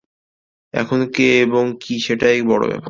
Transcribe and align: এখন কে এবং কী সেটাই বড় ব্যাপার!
এখন 0.73 0.99
কে 1.15 1.27
এবং 1.41 1.63
কী 1.81 1.95
সেটাই 2.05 2.39
বড় 2.49 2.63
ব্যাপার! 2.63 2.79